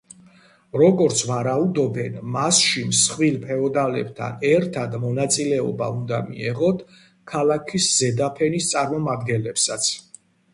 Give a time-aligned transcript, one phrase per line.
[0.81, 6.83] როგორც ვარაუდობენ, მასში მსხვილ ფეოდალებთან ერთად მონაწილეობა უნდა მიეღოთ
[7.35, 9.93] ქალაქის ზედაფენის წარმომადგენლებსაც.